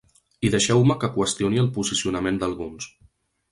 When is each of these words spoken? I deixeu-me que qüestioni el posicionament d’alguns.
I 0.47 0.49
deixeu-me 0.55 0.95
que 1.03 1.09
qüestioni 1.19 1.63
el 1.65 1.71
posicionament 1.77 2.43
d’alguns. 2.45 2.91